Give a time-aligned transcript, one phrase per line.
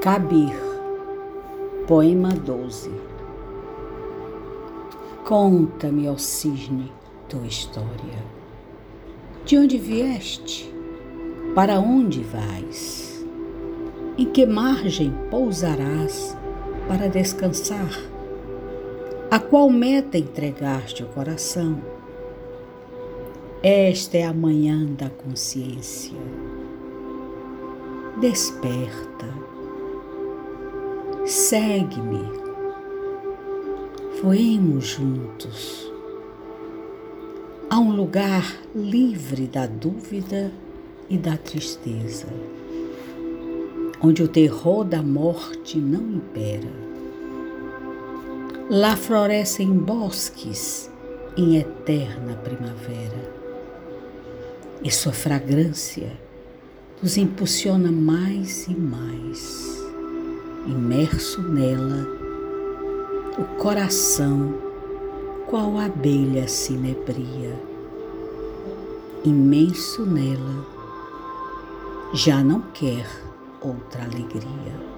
[0.00, 0.54] Cabir,
[1.88, 2.88] poema 12.
[5.24, 6.92] Conta-me, ó cisne,
[7.28, 8.22] tua história.
[9.44, 10.72] De onde vieste?
[11.52, 13.26] Para onde vais?
[14.16, 16.38] Em que margem pousarás
[16.86, 17.90] para descansar?
[19.32, 21.82] A qual meta entregaste o coração?
[23.64, 26.16] Esta é a manhã da consciência.
[28.20, 29.47] Desperta
[31.28, 32.24] Segue-me.
[34.22, 35.92] Voemos juntos
[37.68, 40.50] a um lugar livre da dúvida
[41.06, 42.28] e da tristeza,
[44.02, 46.72] onde o terror da morte não impera.
[48.70, 50.90] Lá florescem bosques
[51.36, 53.34] em eterna primavera,
[54.82, 56.10] e sua fragrância
[57.02, 59.77] nos impulsiona mais e mais
[60.68, 62.06] imerso nela,
[63.38, 64.54] o coração,
[65.46, 67.58] qual abelha se inebria,
[69.24, 70.66] imenso nela,
[72.12, 73.08] já não quer
[73.62, 74.97] outra alegria.